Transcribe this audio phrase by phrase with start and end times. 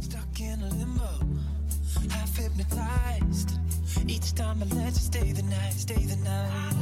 [0.00, 1.10] Stuck in a limbo,
[2.10, 3.58] half hypnotized.
[4.06, 6.74] Each time I let you stay the night, stay the night.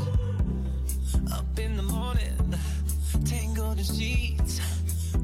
[1.32, 2.36] Up in the morning,
[3.24, 4.60] tangled in sheets.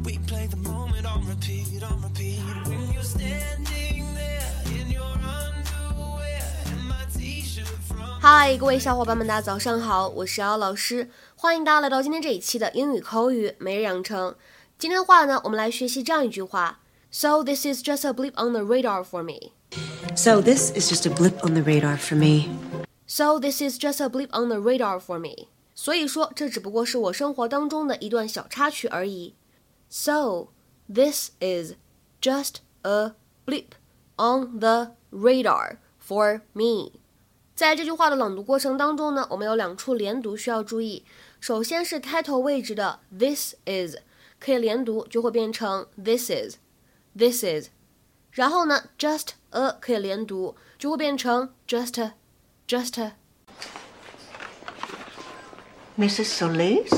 [0.04, 2.40] We play the moment on repeat, on repeat.
[2.66, 4.50] When you're standing there
[4.80, 14.34] in your underwear and my t-shirt from 嗨，各位小伙伴们，大家早上好，我是姚老师，欢迎大家来到今天这一期的英语口语每日养成。
[14.78, 16.80] 今天的话呢，我们来学习这样一句话
[17.11, 19.53] ：So this is just a blip on the radar for me.
[20.15, 22.49] So this is just a blip on the radar for me.
[23.05, 25.47] So this is just a blip on the radar for me.
[25.75, 29.35] 所以说，这只不过是我生活当中的一段小插曲而已。
[29.89, 30.49] So
[30.91, 31.73] this is
[32.21, 33.13] just a
[33.45, 33.75] blip
[34.17, 36.93] on the radar for me.
[37.55, 41.03] 在这句话的朗读过程当中呢，我们有两处连读需要注意。
[41.39, 43.97] 首先是开头位置的 this is
[44.39, 46.57] 可以连读，就会变成 this is
[47.17, 47.69] this is。
[48.31, 52.13] 然后呢，just a 可以连读，就会变成 just a
[52.67, 53.13] just a。
[55.97, 56.25] Mrs.
[56.25, 56.91] Solis?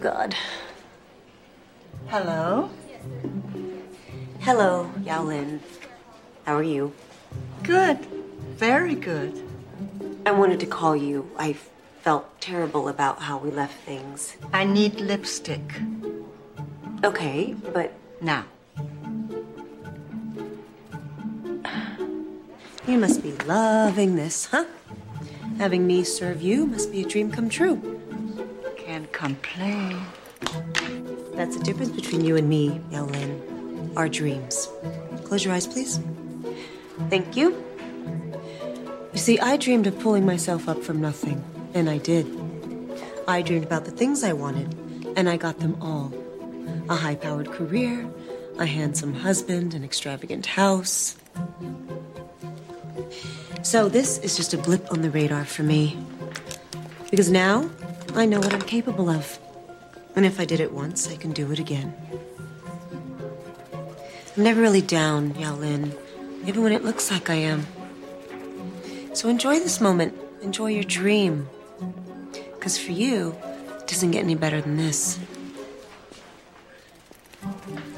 [0.00, 0.34] God.
[2.08, 2.68] Hello.
[4.40, 5.60] Hello, Yao Lin.
[6.44, 6.92] How are you?
[7.62, 7.98] Good.
[8.58, 9.42] Very good.
[10.26, 11.26] I wanted to call you.
[11.38, 11.54] I
[12.09, 14.35] felt terrible about how we left things.
[14.51, 15.61] I need lipstick.
[17.03, 18.45] Okay, but Now.
[22.87, 24.65] you must be loving this, huh?
[25.59, 27.77] Having me serve you must be a dream come true.
[28.75, 30.01] Can't complain.
[31.37, 33.07] That's the difference between you and me, Yao
[33.95, 34.67] Our dreams.
[35.25, 35.99] Close your eyes, please.
[37.11, 37.53] Thank you.
[39.13, 41.43] You see, I dreamed of pulling myself up from nothing,
[41.73, 42.27] and I did.
[43.27, 44.75] I dreamed about the things I wanted,
[45.15, 46.13] and I got them all
[46.89, 48.09] a high powered career,
[48.57, 51.15] a handsome husband, an extravagant house.
[53.61, 55.97] So, this is just a blip on the radar for me.
[57.11, 57.69] Because now
[58.15, 59.37] I know what I'm capable of.
[60.15, 61.93] And if I did it once, I can do it again.
[64.35, 65.93] I'm never really down, Yao Lin,
[66.45, 67.67] even when it looks like I am.
[69.13, 70.17] So enjoy this moment.
[70.41, 71.49] Enjoy your dream.
[72.58, 73.34] Because for you,
[73.80, 75.18] it doesn't get any better than this.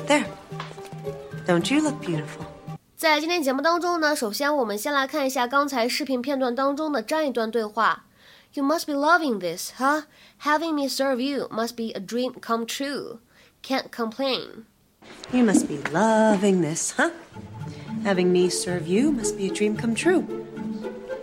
[0.06, 0.26] There.
[1.46, 2.46] Don't you look beautiful?
[2.96, 8.04] 在今天节目当中呢，首先我们先来看一下刚才视频片段当中的这样一段对话。
[8.54, 10.04] You must be loving this, huh?
[10.42, 13.18] Having me serve you must be a dream come true.
[13.62, 14.64] Can't complain.
[15.30, 17.10] You must be loving this, huh?
[18.04, 20.24] Having me serve you must be a dream come true.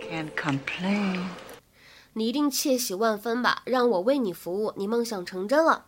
[0.00, 1.24] Can't complain.
[2.19, 3.61] 你一定窃喜万分吧？
[3.63, 5.85] 让我为你服务，你梦想成真了。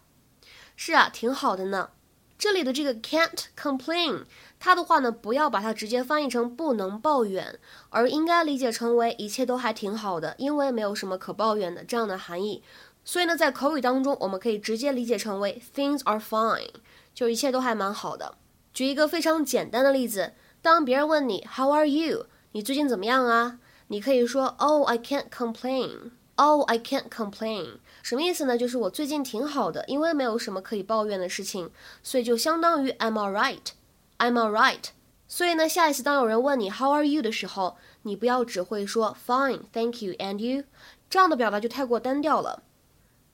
[0.78, 1.90] 是啊，挺好的呢。
[2.38, 4.24] 这里的这个 can't complain，
[4.58, 7.60] 它的话呢，不要把它直接翻译成不能抱怨，
[7.90, 12.64] 而应该理解成为一切都还挺好的，因为没有什么可抱怨的这样的含义。
[13.04, 16.70] 所以呢，在口语当中，我们可以直接理解成为 things are fine，
[17.14, 18.36] 就一切都还蛮好的。
[18.74, 20.32] 举一个非常简单的例子，
[20.62, 22.28] 当别人问你 How are you？
[22.54, 23.60] 你最近怎么样啊？
[23.88, 26.12] 你可以说 Oh, I can't complain.
[26.38, 27.78] Oh, I can't complain.
[28.02, 28.58] 什么意思呢？
[28.58, 31.70] 就是我最近挺好的，因为没有什么可以抱怨的事情，
[32.02, 33.60] 所以就相当于 I'm all right,
[34.18, 34.86] I'm alright.
[35.28, 40.64] 所以呢，下一次当有人问你 How are you 的时候，你不要只会说 Fine, thank you, and you，
[41.10, 42.64] 这样的表达就太过单调了。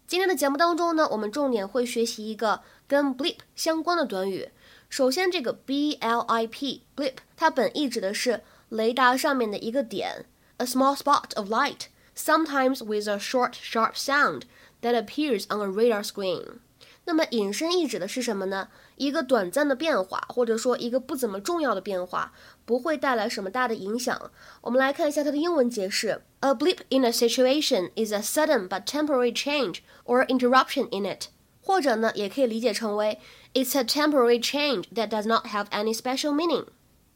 [0.06, 4.50] 今天的节目当中呢，我们重点会学习一个跟 blip 相关的短语。
[4.90, 10.26] 首先，这个 b l i p blip，它本意指的是雷达上面的一个点
[10.58, 14.43] ，a small spot of light, sometimes with a short, sharp sound
[14.81, 16.59] that appears on a radar screen。
[17.05, 18.69] 那么引申意指的是什么呢？
[18.97, 22.33] 一个短暂的变化，或者说一个不怎么重要的变化，
[22.65, 24.31] 不会带来什么大的影响。
[24.61, 31.27] 我们来看一下它的英文解释：A blip in a situation is a sudden but temporary change or interruption in it。
[31.61, 33.19] 或者呢，也可以理解成为
[33.55, 36.67] It's a temporary change that does not have any special meaning。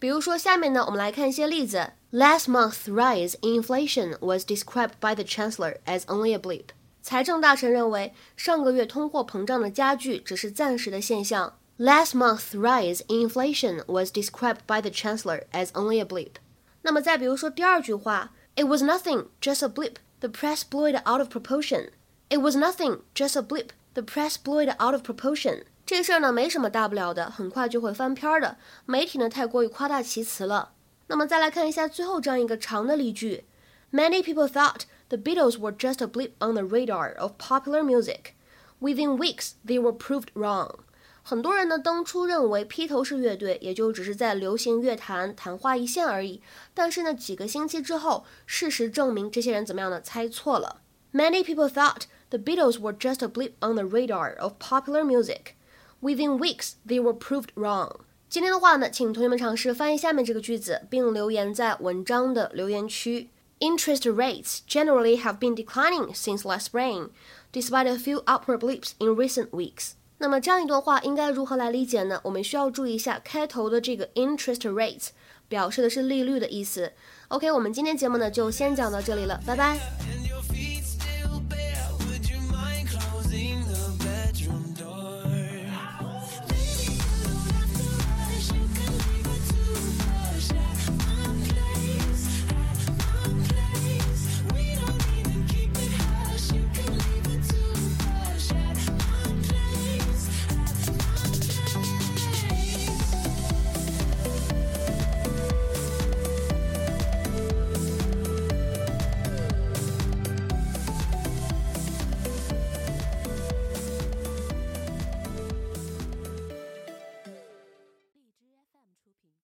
[0.01, 1.93] 比如说，下面呢，我们来看一些例子。
[2.13, 6.67] Last month's rise in inflation was described by the chancellor as only a blip。
[7.03, 11.59] 财政大臣认为，上个月通货膨胀的加剧只是暂时的现象。
[11.79, 16.37] Last month's rise in inflation was described by the chancellor as only a blip。
[16.83, 19.97] 那么再比如说第二句话，It was nothing, just a blip.
[20.21, 21.91] The press blew it out of proportion.
[22.31, 23.69] It was nothing, just a blip.
[23.93, 25.65] The press blew it out of proportion.
[25.92, 28.56] 这事儿呢没什么大不了的，很快就会翻篇儿的。
[28.86, 30.72] 媒体呢太过于夸大其词了。
[31.08, 33.44] 那么再来看一下最后这样一个长的例句
[33.92, 38.36] ：Many people thought the Beatles were just a blip on the radar of popular music.
[38.80, 40.76] Within weeks, they were proved wrong.
[41.24, 46.42] 很多人呢，当初认为披头士乐队也就只是在流行乐坛昙花一现而已。
[46.74, 50.00] 但是呢，几个星期之后，事实证明这些人怎么样呢？
[50.00, 50.78] 猜错了。
[51.12, 55.56] Many people thought the Beatles were just a blip on the radar of popular music.
[56.02, 57.98] Within weeks, they were proved wrong.
[58.28, 63.30] 今天的话呢，请同学们尝试翻译下面这个句子，并留言在文章的留言区。
[63.60, 67.10] Interest rates generally have been declining since last spring,
[67.54, 69.92] despite a few upward blips in recent weeks.
[70.18, 72.20] 那么这样一段话应该如何来理解呢？
[72.24, 75.10] 我们需要注意一下开头的这个 interest rates，
[75.48, 76.94] 表示的是利率的意思。
[77.28, 80.21] OK，我们今天节目呢就先讲到这里了，拜拜。